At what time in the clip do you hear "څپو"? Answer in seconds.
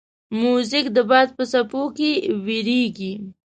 1.51-1.81